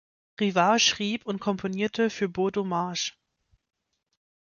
[0.39, 3.13] Rivard schrieb und komponierte für Beau Dommage.